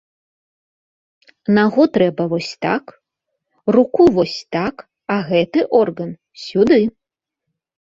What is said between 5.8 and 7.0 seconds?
орган сюды.